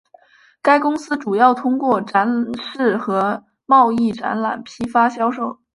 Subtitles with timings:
[0.63, 5.59] 该公司主要是通过展示和贸易展览批发销售。